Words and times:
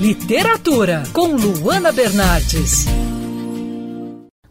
Literatura, 0.00 1.02
com 1.12 1.36
Luana 1.36 1.92
Bernardes. 1.92 2.86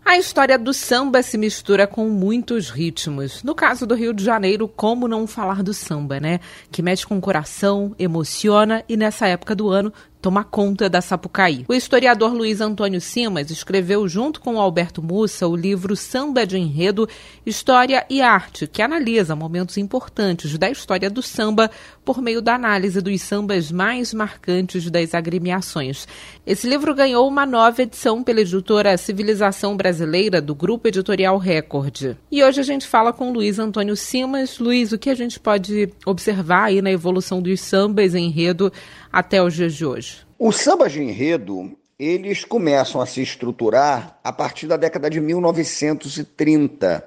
A 0.05 0.15
história 0.15 0.59
do 0.59 0.71
samba 0.71 1.23
se 1.23 1.39
mistura 1.39 1.87
com 1.87 2.07
muitos 2.07 2.69
ritmos. 2.69 3.41
No 3.41 3.55
caso 3.55 3.87
do 3.87 3.95
Rio 3.95 4.13
de 4.13 4.23
Janeiro, 4.23 4.67
como 4.67 5.07
não 5.07 5.25
falar 5.25 5.63
do 5.63 5.73
samba, 5.73 6.19
né? 6.19 6.39
Que 6.71 6.83
mexe 6.83 7.03
com 7.03 7.17
o 7.17 7.21
coração, 7.21 7.95
emociona 7.97 8.83
e 8.87 8.95
nessa 8.95 9.25
época 9.25 9.55
do 9.55 9.69
ano 9.69 9.91
toma 10.21 10.43
conta 10.43 10.89
da 10.89 11.01
Sapucaí. 11.01 11.65
O 11.67 11.73
historiador 11.73 12.33
Luiz 12.33 12.59
Antônio 12.61 12.99
Simas 12.99 13.49
escreveu, 13.49 14.07
junto 14.07 14.41
com 14.41 14.59
Alberto 14.59 15.01
Mussa, 15.01 15.47
o 15.47 15.55
livro 15.55 15.95
Samba 15.95 16.45
de 16.45 16.57
Enredo, 16.57 17.07
História 17.45 18.05
e 18.09 18.21
Arte, 18.21 18.67
que 18.67 18.81
analisa 18.81 19.35
momentos 19.35 19.77
importantes 19.77 20.57
da 20.57 20.69
história 20.69 21.09
do 21.09 21.21
samba 21.21 21.71
por 22.03 22.21
meio 22.21 22.41
da 22.41 22.55
análise 22.55 23.01
dos 23.01 23.21
sambas 23.21 23.71
mais 23.71 24.13
marcantes 24.13 24.89
das 24.89 25.13
agremiações. 25.13 26.07
Esse 26.45 26.67
livro 26.67 26.93
ganhou 26.93 27.27
uma 27.27 27.45
nova 27.45 27.81
edição 27.81 28.21
pela 28.23 28.41
editora 28.41 28.97
Civilização 28.97 29.77
Brasileira, 29.77 30.41
do 30.41 30.53
Grupo 30.53 30.87
Editorial 30.87 31.37
Record. 31.37 32.15
E 32.31 32.43
hoje 32.43 32.59
a 32.59 32.63
gente 32.63 32.87
fala 32.87 33.13
com 33.13 33.31
Luiz 33.31 33.59
Antônio 33.59 33.95
Simas. 33.95 34.59
Luiz, 34.59 34.91
o 34.91 34.97
que 34.97 35.09
a 35.09 35.15
gente 35.15 35.39
pode 35.39 35.89
observar 36.05 36.65
aí 36.65 36.81
na 36.81 36.91
evolução 36.91 37.41
dos 37.41 37.61
sambas 37.61 38.15
enredo 38.15 38.71
até 39.11 39.41
os 39.41 39.53
dias 39.53 39.73
de 39.73 39.85
hoje? 39.85 40.25
Os 40.37 40.57
sambas 40.57 40.91
de 40.91 41.01
enredo, 41.01 41.77
eles 41.97 42.45
começam 42.45 43.01
a 43.01 43.05
se 43.05 43.21
estruturar 43.21 44.19
a 44.23 44.31
partir 44.31 44.67
da 44.67 44.77
década 44.77 45.09
de 45.09 45.19
1930. 45.19 47.05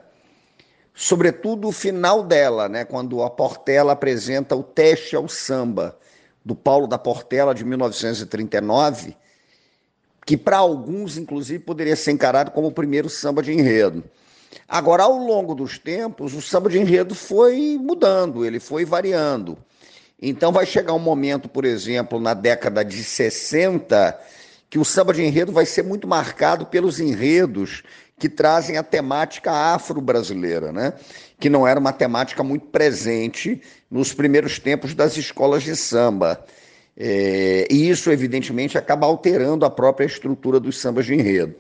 Sobretudo 0.95 1.69
o 1.69 1.73
final 1.73 2.23
dela, 2.23 2.69
né, 2.69 2.85
quando 2.85 3.23
a 3.23 3.31
Portela 3.31 3.93
apresenta 3.93 4.55
o 4.55 4.63
teste 4.63 5.17
ao 5.17 5.27
samba 5.29 5.97
do 6.45 6.55
Paulo 6.55 6.87
da 6.87 6.99
Portela 6.99 7.55
de 7.55 7.65
1939, 7.65 9.17
que 10.27 10.37
para 10.37 10.59
alguns 10.59 11.17
inclusive 11.17 11.61
poderia 11.61 11.97
ser 11.97 12.11
encarado 12.11 12.51
como 12.51 12.69
o 12.69 12.73
primeiro 12.73 13.09
samba 13.09 13.43
de 13.43 13.53
enredo. 13.53 14.05
Agora, 14.69 15.05
ao 15.05 15.17
longo 15.17 15.55
dos 15.55 15.79
tempos, 15.79 16.35
o 16.35 16.43
samba 16.43 16.69
de 16.69 16.79
enredo 16.79 17.15
foi 17.15 17.79
mudando, 17.81 18.45
ele 18.45 18.61
foi 18.61 18.85
variando. 18.85 19.57
Então 20.25 20.53
vai 20.53 20.65
chegar 20.65 20.93
um 20.93 21.01
momento, 21.01 21.49
por 21.49 21.65
exemplo, 21.65 22.21
na 22.21 22.33
década 22.33 22.85
de 22.85 23.03
60, 23.03 24.17
que 24.71 24.79
o 24.79 24.85
samba 24.85 25.13
de 25.13 25.21
enredo 25.21 25.51
vai 25.51 25.67
ser 25.67 25.83
muito 25.83 26.07
marcado 26.07 26.65
pelos 26.67 27.01
enredos 27.01 27.83
que 28.17 28.29
trazem 28.29 28.77
a 28.77 28.85
temática 28.85 29.51
afro-brasileira, 29.51 30.71
né? 30.71 30.93
que 31.41 31.51
não 31.51 31.67
era 31.67 31.81
uma 31.81 31.93
temática 31.93 32.45
muito 32.45 32.67
presente 32.67 33.61
nos 33.91 34.15
primeiros 34.15 34.61
tempos 34.61 34.95
das 34.95 35.17
escolas 35.17 35.65
de 35.65 35.75
samba. 35.75 36.45
É, 36.97 37.67
e 37.69 37.91
isso, 37.91 38.09
evidentemente, 38.13 38.79
acaba 38.79 39.07
alterando 39.07 39.65
a 39.65 39.71
própria 39.71 40.07
estrutura 40.07 40.61
dos 40.61 40.81
sambas 40.81 41.05
de 41.05 41.15
enredo. 41.15 41.57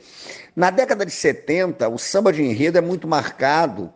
Na 0.54 0.70
década 0.70 1.04
de 1.04 1.10
70, 1.10 1.88
o 1.88 1.98
samba 1.98 2.32
de 2.32 2.42
enredo 2.44 2.78
é 2.78 2.80
muito 2.80 3.08
marcado 3.08 3.92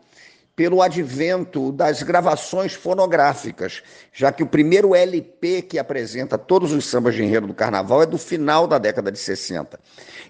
pelo 0.56 0.80
advento 0.80 1.70
das 1.70 2.02
gravações 2.02 2.72
fonográficas, 2.72 3.82
já 4.10 4.32
que 4.32 4.42
o 4.42 4.46
primeiro 4.46 4.94
LP 4.94 5.60
que 5.60 5.78
apresenta 5.78 6.38
todos 6.38 6.72
os 6.72 6.86
sambas 6.86 7.14
de 7.14 7.22
enredo 7.22 7.46
do 7.46 7.52
carnaval 7.52 8.02
é 8.02 8.06
do 8.06 8.16
final 8.16 8.66
da 8.66 8.78
década 8.78 9.12
de 9.12 9.18
60. 9.18 9.78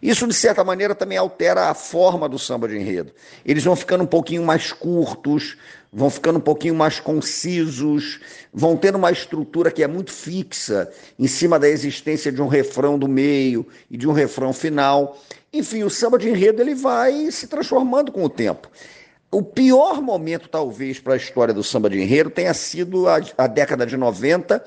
Isso, 0.03 0.27
de 0.27 0.35
certa 0.35 0.65
maneira, 0.65 0.97
também 0.97 1.17
altera 1.17 1.71
a 1.71 1.75
forma 1.75 2.29
do 2.29 2.41
samba 2.41 2.67
de 2.67 2.77
enredo. 2.77 3.13
Eles 3.45 3.63
vão 3.63 3.77
ficando 3.77 4.03
um 4.03 4.07
pouquinho 4.07 4.43
mais 4.43 4.73
curtos, 4.73 5.57
vão 5.93 6.11
ficando 6.11 6.39
um 6.39 6.43
pouquinho 6.43 6.75
mais 6.75 6.99
concisos, 6.99 8.21
vão 8.53 8.77
tendo 8.77 8.99
uma 8.99 9.13
estrutura 9.13 9.71
que 9.71 9.85
é 9.85 9.87
muito 9.87 10.13
fixa, 10.13 10.91
em 11.17 11.29
cima 11.29 11.57
da 11.57 11.69
existência 11.69 12.33
de 12.33 12.43
um 12.43 12.49
refrão 12.49 12.99
do 12.99 13.07
meio 13.07 13.65
e 13.89 13.97
de 13.97 14.09
um 14.09 14.13
refrão 14.13 14.53
final. 14.53 15.17
Enfim, 15.53 15.85
o 15.85 15.91
samba 15.91 16.19
de 16.19 16.29
enredo 16.29 16.61
ele 16.61 16.75
vai 16.75 17.31
se 17.31 17.47
transformando 17.47 18.11
com 18.11 18.25
o 18.25 18.29
tempo. 18.29 18.69
O 19.31 19.43
pior 19.43 20.01
momento, 20.01 20.49
talvez, 20.49 21.01
para 21.01 21.15
a 21.15 21.17
história 21.17 21.53
do 21.53 21.63
samba 21.63 21.91
de 21.91 22.01
enredo 22.01 22.31
tenha 22.31 22.55
sido 22.55 23.09
a, 23.09 23.21
a 23.37 23.47
década 23.47 23.85
de 23.85 23.97
90 23.97 24.65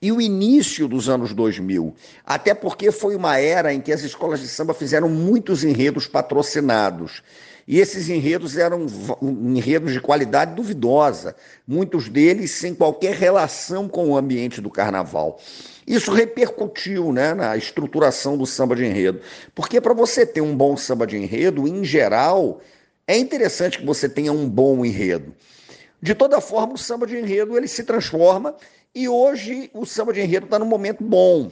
e 0.00 0.12
o 0.12 0.20
início 0.20 0.86
dos 0.86 1.08
anos 1.08 1.32
2000. 1.32 1.94
Até 2.24 2.52
porque 2.52 2.92
foi 2.92 3.16
uma 3.16 3.38
era 3.38 3.72
em 3.72 3.80
que 3.80 3.90
as 3.90 4.02
escolas 4.02 4.40
de 4.40 4.48
samba 4.48 4.74
fizeram 4.74 5.08
muitos 5.08 5.64
enredos 5.64 6.06
patrocinados. 6.06 7.22
E 7.66 7.80
esses 7.80 8.10
enredos 8.10 8.58
eram 8.58 8.86
enredos 9.22 9.94
de 9.94 10.00
qualidade 10.00 10.54
duvidosa, 10.54 11.34
muitos 11.66 12.10
deles 12.10 12.50
sem 12.50 12.74
qualquer 12.74 13.14
relação 13.14 13.88
com 13.88 14.10
o 14.10 14.18
ambiente 14.18 14.60
do 14.60 14.68
carnaval. 14.68 15.40
Isso 15.86 16.12
repercutiu 16.12 17.10
né, 17.10 17.32
na 17.32 17.56
estruturação 17.56 18.36
do 18.36 18.44
samba 18.44 18.76
de 18.76 18.84
enredo. 18.84 19.20
Porque 19.54 19.80
para 19.80 19.94
você 19.94 20.26
ter 20.26 20.42
um 20.42 20.54
bom 20.54 20.76
samba 20.76 21.06
de 21.06 21.16
enredo, 21.16 21.66
em 21.66 21.82
geral, 21.82 22.60
é 23.06 23.16
interessante 23.16 23.78
que 23.78 23.86
você 23.86 24.08
tenha 24.08 24.32
um 24.32 24.48
bom 24.48 24.84
enredo. 24.84 25.34
De 26.00 26.14
toda 26.14 26.40
forma, 26.40 26.74
o 26.74 26.78
samba 26.78 27.06
de 27.06 27.16
enredo 27.16 27.56
ele 27.56 27.68
se 27.68 27.84
transforma 27.84 28.54
e 28.94 29.08
hoje 29.08 29.70
o 29.72 29.84
samba 29.84 30.12
de 30.12 30.20
enredo 30.20 30.46
está 30.46 30.58
num 30.58 30.66
momento 30.66 31.02
bom. 31.02 31.50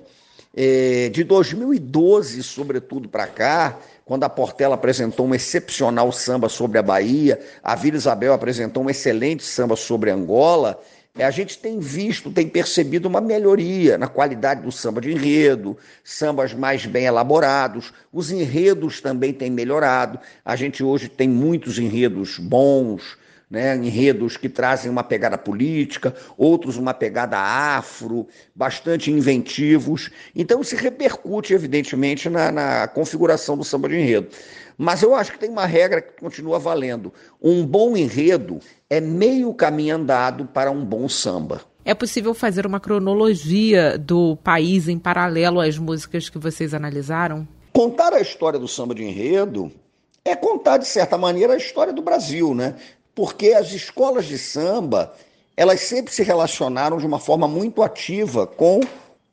É, 0.54 1.08
de 1.08 1.24
2012, 1.24 2.42
sobretudo 2.42 3.08
para 3.08 3.26
cá, 3.26 3.78
quando 4.04 4.24
a 4.24 4.28
Portela 4.28 4.74
apresentou 4.74 5.26
um 5.26 5.34
excepcional 5.34 6.12
samba 6.12 6.48
sobre 6.50 6.78
a 6.78 6.82
Bahia, 6.82 7.40
a 7.62 7.74
Vila 7.74 7.96
Isabel 7.96 8.34
apresentou 8.34 8.82
um 8.82 8.90
excelente 8.90 9.42
samba 9.42 9.76
sobre 9.76 10.10
Angola, 10.10 10.78
a 11.18 11.30
gente 11.30 11.58
tem 11.58 11.78
visto, 11.78 12.30
tem 12.30 12.48
percebido 12.48 13.06
uma 13.06 13.20
melhoria 13.20 13.98
na 13.98 14.08
qualidade 14.08 14.62
do 14.62 14.72
samba 14.72 14.98
de 14.98 15.12
enredo, 15.12 15.76
sambas 16.02 16.54
mais 16.54 16.86
bem 16.86 17.04
elaborados, 17.04 17.92
os 18.10 18.30
enredos 18.30 19.00
também 19.02 19.30
têm 19.30 19.50
melhorado. 19.50 20.18
A 20.42 20.56
gente 20.56 20.82
hoje 20.82 21.10
tem 21.10 21.28
muitos 21.28 21.78
enredos 21.78 22.38
bons, 22.38 23.18
né, 23.52 23.76
enredos 23.76 24.38
que 24.38 24.48
trazem 24.48 24.90
uma 24.90 25.04
pegada 25.04 25.36
política, 25.36 26.14
outros 26.38 26.78
uma 26.78 26.94
pegada 26.94 27.38
afro, 27.38 28.26
bastante 28.54 29.10
inventivos. 29.10 30.10
Então 30.34 30.64
se 30.64 30.74
repercute, 30.74 31.52
evidentemente, 31.52 32.30
na, 32.30 32.50
na 32.50 32.88
configuração 32.88 33.54
do 33.54 33.62
samba 33.62 33.90
de 33.90 33.96
enredo. 33.96 34.28
Mas 34.78 35.02
eu 35.02 35.14
acho 35.14 35.32
que 35.32 35.38
tem 35.38 35.50
uma 35.50 35.66
regra 35.66 36.00
que 36.00 36.18
continua 36.18 36.58
valendo. 36.58 37.12
Um 37.42 37.66
bom 37.66 37.94
enredo 37.94 38.58
é 38.88 39.02
meio 39.02 39.52
caminho 39.52 39.96
andado 39.96 40.46
para 40.46 40.70
um 40.70 40.82
bom 40.82 41.06
samba. 41.06 41.60
É 41.84 41.92
possível 41.92 42.32
fazer 42.32 42.64
uma 42.66 42.80
cronologia 42.80 43.98
do 43.98 44.34
país 44.36 44.88
em 44.88 44.98
paralelo 44.98 45.60
às 45.60 45.76
músicas 45.76 46.30
que 46.30 46.38
vocês 46.38 46.72
analisaram? 46.72 47.46
Contar 47.70 48.14
a 48.14 48.20
história 48.20 48.58
do 48.58 48.66
samba 48.66 48.94
de 48.94 49.04
enredo 49.04 49.70
é 50.24 50.34
contar, 50.34 50.78
de 50.78 50.86
certa 50.86 51.18
maneira, 51.18 51.52
a 51.52 51.56
história 51.56 51.92
do 51.92 52.00
Brasil, 52.00 52.54
né? 52.54 52.76
Porque 53.14 53.52
as 53.52 53.72
escolas 53.72 54.24
de 54.24 54.38
samba, 54.38 55.14
elas 55.56 55.80
sempre 55.80 56.12
se 56.12 56.22
relacionaram 56.22 56.98
de 56.98 57.06
uma 57.06 57.18
forma 57.18 57.46
muito 57.46 57.82
ativa 57.82 58.46
com 58.46 58.80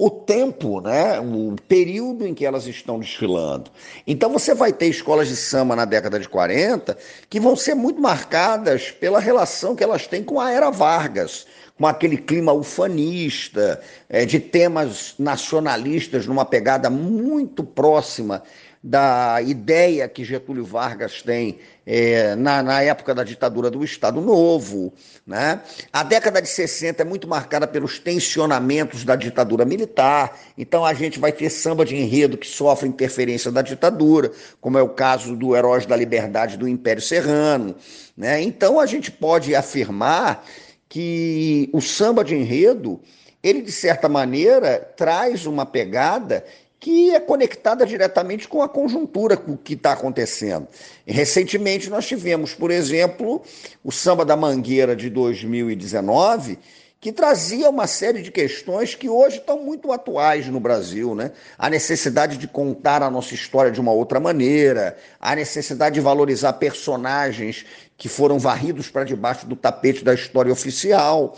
o 0.02 0.10
tempo, 0.10 0.80
né, 0.80 1.20
o 1.20 1.58
período 1.68 2.26
em 2.26 2.34
que 2.34 2.46
elas 2.46 2.66
estão 2.68 3.00
desfilando. 3.00 3.70
Então 4.08 4.32
você 4.32 4.56
vai 4.56 4.72
ter 4.72 4.88
escolas 4.88 5.28
de 5.28 5.36
samba 5.36 5.76
na 5.76 5.84
década 5.84 6.18
de 6.18 6.30
40 6.30 6.98
que 7.30 7.38
vão 7.38 7.54
ser 7.54 7.76
muito 7.76 8.00
marcadas 8.00 8.92
pela 8.92 9.20
relação 9.20 9.76
que 9.76 9.84
elas 9.84 10.08
têm 10.08 10.24
com 10.24 10.40
a 10.40 10.52
era 10.52 10.70
Vargas, 10.70 11.46
com 11.78 11.86
aquele 11.86 12.16
clima 12.18 12.54
ufanista, 12.54 13.82
é, 14.08 14.26
de 14.26 14.40
temas 14.40 15.16
nacionalistas 15.20 16.26
numa 16.26 16.46
pegada 16.46 16.90
muito 16.90 17.62
próxima 17.62 18.42
da 18.82 19.42
ideia 19.42 20.08
que 20.08 20.24
Getúlio 20.24 20.64
Vargas 20.64 21.22
tem 21.22 21.60
é, 21.86 22.34
na, 22.36 22.64
na, 22.64 22.82
época 22.82 23.14
da 23.14 23.26
ditadura 23.26 23.70
do 23.70 23.84
Estado 23.84 24.22
Novo. 24.22 24.94
Né? 25.28 25.62
A 25.92 26.02
década 26.02 26.42
de 26.42 26.48
60 26.48 27.02
é 27.02 27.06
muito 27.06 27.28
marcada 27.28 27.68
pelos 27.68 28.00
tensionamentos 28.00 29.04
da 29.04 29.18
ditadura 29.18 29.66
militar, 29.66 30.38
então 30.58 30.86
a 30.86 30.94
gente 30.94 31.20
vai 31.20 31.32
ter 31.32 31.50
samba 31.50 31.84
de 31.84 31.96
enredo 31.96 32.38
que 32.38 32.48
sofre 32.48 32.88
interferência 32.88 33.52
da 33.52 33.62
ditadura, 33.62 34.32
como 34.62 34.78
é 34.78 34.82
o 34.82 34.90
caso 34.90 35.36
do 35.36 35.56
Heróis 35.56 35.86
da 35.86 35.96
Liberdade 35.96 36.56
do 36.56 36.68
Império 36.68 37.02
Serrano. 37.02 37.76
Né? 38.16 38.42
Então 38.42 38.80
a 38.80 38.86
gente 38.86 39.12
pode 39.12 39.54
afirmar 39.56 40.46
que 40.88 41.70
o 41.74 41.82
samba 41.82 42.24
de 42.24 42.34
enredo, 42.34 43.02
ele 43.44 43.62
de 43.62 43.72
certa 43.72 44.08
maneira 44.08 44.80
traz 44.96 45.46
uma 45.46 45.66
pegada 45.66 46.46
que 46.80 47.14
é 47.14 47.20
conectada 47.20 47.86
diretamente 47.86 48.48
com 48.48 48.62
a 48.62 48.70
conjuntura 48.70 49.36
que 49.64 49.74
está 49.74 49.92
acontecendo. 49.92 50.68
Recentemente 51.06 51.90
nós 51.90 52.08
tivemos, 52.08 52.54
por 52.54 52.72
exemplo, 52.72 53.42
o 53.84 53.92
Samba 53.92 54.24
da 54.24 54.38
Mangueira 54.38 54.96
de 54.96 55.10
2019, 55.10 56.58
que 57.02 57.14
trazia 57.14 57.70
uma 57.70 57.88
série 57.88 58.22
de 58.22 58.30
questões 58.30 58.94
que 58.94 59.08
hoje 59.08 59.38
estão 59.38 59.64
muito 59.64 59.92
atuais 59.92 60.48
no 60.48 60.60
Brasil, 60.60 61.16
né? 61.16 61.32
A 61.58 61.70
necessidade 61.70 62.38
de 62.38 62.46
contar 62.46 63.02
a 63.02 63.10
nossa 63.10 63.34
história 63.34 63.72
de 63.72 63.80
uma 63.80 63.94
outra 63.94 64.20
maneira, 64.20 64.98
a 65.20 65.34
necessidade 65.34 65.96
de 65.96 66.02
valorizar 66.02 66.54
personagens 66.54 67.66
que 67.98 68.10
foram 68.10 68.38
varridos 68.38 68.90
para 68.90 69.06
debaixo 69.06 69.46
do 69.46 69.56
tapete 69.56 70.04
da 70.04 70.14
história 70.14 70.52
oficial. 70.52 71.38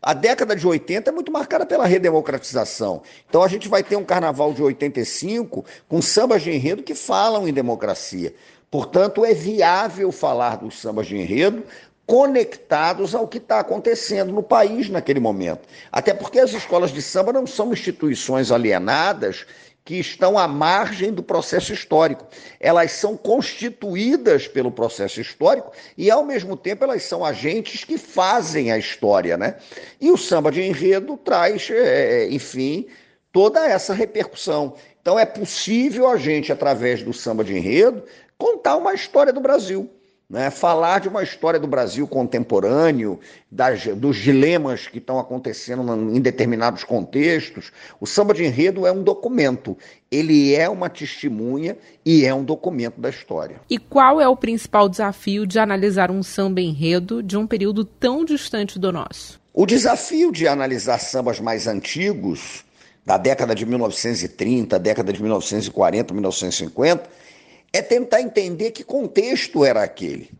A 0.00 0.14
década 0.14 0.56
de 0.56 0.66
80 0.66 1.10
é 1.10 1.12
muito 1.12 1.30
marcada 1.30 1.66
pela 1.66 1.84
redemocratização. 1.84 3.02
Então 3.28 3.42
a 3.42 3.48
gente 3.48 3.68
vai 3.68 3.82
ter 3.82 3.96
um 3.96 4.04
carnaval 4.04 4.54
de 4.54 4.62
85 4.62 5.64
com 5.88 6.00
sambas 6.00 6.42
de 6.42 6.50
enredo 6.50 6.82
que 6.82 6.94
falam 6.94 7.46
em 7.46 7.52
democracia. 7.52 8.34
Portanto, 8.70 9.22
é 9.22 9.34
viável 9.34 10.10
falar 10.10 10.56
dos 10.56 10.80
sambas 10.80 11.06
de 11.06 11.14
enredo 11.14 11.62
conectados 12.06 13.14
ao 13.14 13.28
que 13.28 13.38
está 13.38 13.60
acontecendo 13.60 14.32
no 14.32 14.42
país 14.42 14.88
naquele 14.88 15.20
momento. 15.20 15.68
Até 15.90 16.12
porque 16.12 16.38
as 16.38 16.52
escolas 16.52 16.90
de 16.90 17.00
samba 17.00 17.32
não 17.32 17.46
são 17.46 17.72
instituições 17.72 18.50
alienadas 18.50 19.46
que 19.84 19.96
estão 19.96 20.38
à 20.38 20.46
margem 20.46 21.12
do 21.12 21.22
processo 21.22 21.72
histórico. 21.72 22.26
Elas 22.60 22.92
são 22.92 23.16
constituídas 23.16 24.46
pelo 24.46 24.70
processo 24.70 25.20
histórico 25.20 25.72
e, 25.98 26.10
ao 26.10 26.24
mesmo 26.24 26.56
tempo, 26.56 26.84
elas 26.84 27.02
são 27.02 27.24
agentes 27.24 27.84
que 27.84 27.98
fazem 27.98 28.70
a 28.70 28.78
história. 28.78 29.36
Né? 29.36 29.56
E 30.00 30.10
o 30.10 30.16
samba 30.16 30.52
de 30.52 30.62
enredo 30.62 31.16
traz, 31.16 31.68
é, 31.70 32.28
enfim, 32.30 32.86
toda 33.32 33.66
essa 33.66 33.92
repercussão. 33.92 34.74
Então, 35.00 35.18
é 35.18 35.26
possível 35.26 36.08
a 36.08 36.16
gente, 36.16 36.52
através 36.52 37.02
do 37.02 37.12
samba 37.12 37.42
de 37.42 37.56
enredo, 37.56 38.04
contar 38.38 38.76
uma 38.76 38.94
história 38.94 39.32
do 39.32 39.40
Brasil. 39.40 39.90
Né? 40.32 40.48
Falar 40.50 40.98
de 40.98 41.08
uma 41.10 41.22
história 41.22 41.60
do 41.60 41.66
Brasil 41.66 42.08
contemporâneo, 42.08 43.20
das, 43.50 43.84
dos 43.88 44.16
dilemas 44.16 44.88
que 44.88 44.96
estão 44.96 45.18
acontecendo 45.18 45.82
em 46.10 46.18
determinados 46.22 46.84
contextos. 46.84 47.70
O 48.00 48.06
samba 48.06 48.32
de 48.32 48.42
enredo 48.42 48.86
é 48.86 48.90
um 48.90 49.02
documento, 49.02 49.76
ele 50.10 50.54
é 50.54 50.70
uma 50.70 50.88
testemunha 50.88 51.76
e 52.02 52.24
é 52.24 52.32
um 52.32 52.42
documento 52.42 52.98
da 52.98 53.10
história. 53.10 53.60
E 53.68 53.76
qual 53.76 54.22
é 54.22 54.26
o 54.26 54.34
principal 54.34 54.88
desafio 54.88 55.46
de 55.46 55.58
analisar 55.58 56.10
um 56.10 56.22
samba 56.22 56.62
enredo 56.62 57.22
de 57.22 57.36
um 57.36 57.46
período 57.46 57.84
tão 57.84 58.24
distante 58.24 58.78
do 58.78 58.90
nosso? 58.90 59.38
O 59.52 59.66
desafio 59.66 60.32
de 60.32 60.48
analisar 60.48 60.98
sambas 60.98 61.40
mais 61.40 61.66
antigos, 61.66 62.64
da 63.04 63.18
década 63.18 63.54
de 63.54 63.66
1930, 63.66 64.78
década 64.78 65.12
de 65.12 65.20
1940, 65.20 66.14
1950 66.14 67.22
é 67.72 67.80
tentar 67.80 68.20
entender 68.20 68.70
que 68.70 68.84
contexto 68.84 69.64
era 69.64 69.82
aquele. 69.82 70.30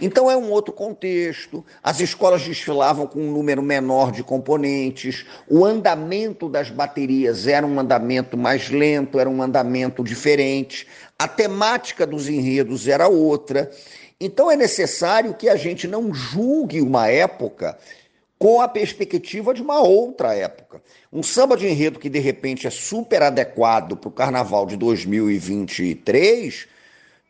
Então 0.00 0.28
é 0.28 0.36
um 0.36 0.50
outro 0.50 0.72
contexto. 0.72 1.64
As 1.80 2.00
escolas 2.00 2.42
desfilavam 2.42 3.06
com 3.06 3.20
um 3.20 3.30
número 3.30 3.62
menor 3.62 4.10
de 4.10 4.24
componentes, 4.24 5.24
o 5.48 5.64
andamento 5.64 6.48
das 6.48 6.70
baterias 6.70 7.46
era 7.46 7.64
um 7.64 7.78
andamento 7.78 8.36
mais 8.36 8.68
lento, 8.68 9.20
era 9.20 9.30
um 9.30 9.40
andamento 9.40 10.02
diferente, 10.02 10.88
a 11.16 11.28
temática 11.28 12.04
dos 12.04 12.28
enredos 12.28 12.88
era 12.88 13.06
outra. 13.06 13.70
Então 14.20 14.50
é 14.50 14.56
necessário 14.56 15.34
que 15.34 15.48
a 15.48 15.54
gente 15.54 15.86
não 15.86 16.12
julgue 16.12 16.80
uma 16.80 17.08
época 17.08 17.78
com 18.42 18.60
a 18.60 18.66
perspectiva 18.66 19.54
de 19.54 19.62
uma 19.62 19.78
outra 19.78 20.34
época. 20.34 20.82
Um 21.12 21.22
samba 21.22 21.56
de 21.56 21.68
enredo 21.68 22.00
que 22.00 22.10
de 22.10 22.18
repente 22.18 22.66
é 22.66 22.70
super 22.70 23.22
adequado 23.22 23.96
para 23.96 24.08
o 24.08 24.10
carnaval 24.10 24.66
de 24.66 24.76
2023 24.76 26.66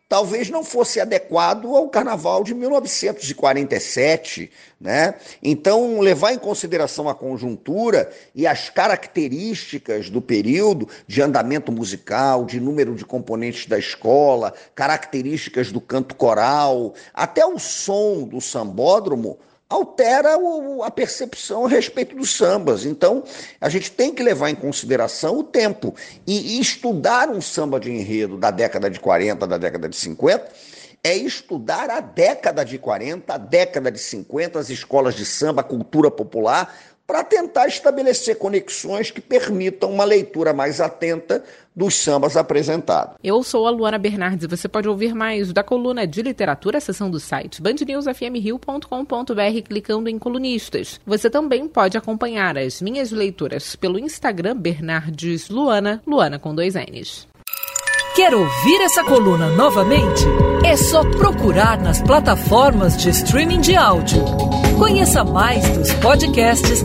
talvez 0.08 0.50
não 0.50 0.62
fosse 0.62 1.00
adequado 1.00 1.74
ao 1.74 1.88
carnaval 1.88 2.44
de 2.44 2.54
1947, 2.54 4.50
né? 4.78 5.14
Então, 5.42 6.00
levar 6.00 6.34
em 6.34 6.38
consideração 6.38 7.08
a 7.08 7.14
conjuntura 7.14 8.12
e 8.34 8.46
as 8.46 8.68
características 8.68 10.10
do 10.10 10.20
período 10.20 10.86
de 11.06 11.22
andamento 11.22 11.72
musical, 11.72 12.44
de 12.44 12.60
número 12.60 12.94
de 12.94 13.06
componentes 13.06 13.64
da 13.66 13.78
escola, 13.78 14.52
características 14.74 15.72
do 15.72 15.80
canto 15.80 16.14
coral, 16.14 16.92
até 17.14 17.46
o 17.46 17.58
som 17.58 18.24
do 18.24 18.38
sambódromo 18.38 19.38
altera 19.72 20.38
o, 20.38 20.82
a 20.82 20.90
percepção 20.90 21.66
a 21.66 21.68
respeito 21.68 22.14
dos 22.14 22.34
sambas. 22.34 22.84
Então, 22.84 23.24
a 23.60 23.68
gente 23.68 23.90
tem 23.90 24.14
que 24.14 24.22
levar 24.22 24.50
em 24.50 24.54
consideração 24.54 25.38
o 25.38 25.44
tempo. 25.44 25.94
E, 26.26 26.56
e 26.56 26.60
estudar 26.60 27.28
um 27.30 27.40
samba 27.40 27.80
de 27.80 27.90
enredo 27.90 28.36
da 28.36 28.50
década 28.50 28.90
de 28.90 29.00
40, 29.00 29.46
da 29.46 29.58
década 29.58 29.88
de 29.88 29.96
50, 29.96 30.48
é 31.04 31.16
estudar 31.16 31.90
a 31.90 32.00
década 32.00 32.64
de 32.64 32.78
40, 32.78 33.34
a 33.34 33.38
década 33.38 33.90
de 33.90 33.98
50, 33.98 34.58
as 34.58 34.70
escolas 34.70 35.14
de 35.14 35.26
samba, 35.26 35.60
a 35.60 35.64
cultura 35.64 36.10
popular, 36.10 36.72
para 37.12 37.22
tentar 37.22 37.66
estabelecer 37.66 38.38
conexões 38.38 39.10
que 39.10 39.20
permitam 39.20 39.92
uma 39.92 40.02
leitura 40.02 40.54
mais 40.54 40.80
atenta 40.80 41.44
dos 41.76 41.94
sambas 41.94 42.38
apresentados. 42.38 43.16
Eu 43.22 43.42
sou 43.42 43.66
a 43.66 43.70
Luana 43.70 43.98
Bernardes 43.98 44.44
e 44.44 44.48
você 44.48 44.66
pode 44.66 44.88
ouvir 44.88 45.14
mais 45.14 45.52
da 45.52 45.62
coluna 45.62 46.06
de 46.06 46.22
literatura, 46.22 46.80
seção 46.80 47.10
do 47.10 47.20
site 47.20 47.60
bandnewsfmrio.com.br 47.60 49.68
clicando 49.68 50.08
em 50.08 50.18
colunistas. 50.18 50.98
Você 51.04 51.28
também 51.28 51.68
pode 51.68 51.98
acompanhar 51.98 52.56
as 52.56 52.80
minhas 52.80 53.10
leituras 53.10 53.76
pelo 53.76 53.98
Instagram 53.98 54.56
Bernardes 54.56 55.50
Luana, 55.50 56.02
Luana 56.06 56.38
com 56.38 56.54
dois 56.54 56.76
N's. 56.76 57.28
Quer 58.14 58.34
ouvir 58.34 58.80
essa 58.82 59.02
coluna 59.04 59.48
novamente? 59.50 60.24
É 60.64 60.76
só 60.76 61.02
procurar 61.02 61.78
nas 61.78 62.02
plataformas 62.02 62.96
de 62.96 63.08
streaming 63.08 63.60
de 63.60 63.74
áudio. 63.74 64.22
Conheça 64.78 65.24
mais 65.24 65.66
dos 65.76 65.92
podcasts 65.94 66.84